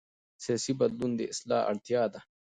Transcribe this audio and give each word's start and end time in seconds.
سیاسي 0.43 0.71
بدلون 0.79 1.11
د 1.15 1.21
اصلاح 1.33 1.61
اړتیا 1.71 2.03
ده 2.13 2.19